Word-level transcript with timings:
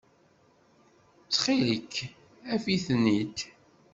Ttxil-k, 1.23 1.93
af-iten-id. 2.53 3.37